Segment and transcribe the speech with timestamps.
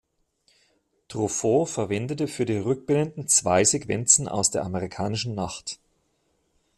[1.09, 5.77] Truffaut verwendete für die Rückblenden zwei Sequenzen aus der "Amerikanischen Nacht".